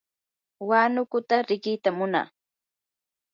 huanukuta 0.65 1.35
riqitam 1.47 1.95
munaa. 1.99 2.27